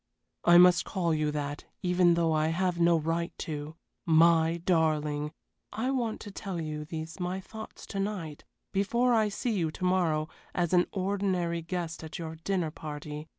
"I 0.45 0.57
must 0.57 0.83
call 0.83 1.13
you 1.13 1.29
that 1.29 1.65
even 1.83 2.15
though 2.15 2.33
I 2.33 2.47
have 2.47 2.79
no 2.79 2.97
right 2.97 3.31
to. 3.37 3.75
My 4.03 4.57
darling 4.65 5.31
I 5.71 5.91
want 5.91 6.19
to 6.21 6.31
tell 6.31 6.59
you 6.59 6.85
these 6.85 7.19
my 7.19 7.39
thoughts 7.39 7.85
to 7.85 7.99
night, 7.99 8.43
before 8.73 9.13
I 9.13 9.29
see 9.29 9.51
you 9.51 9.69
to 9.69 9.83
morrow 9.85 10.27
as 10.55 10.73
an 10.73 10.87
ordinary 10.91 11.61
guest 11.61 12.03
at 12.03 12.17
your 12.17 12.37
dinner 12.37 12.71
party. 12.71 13.27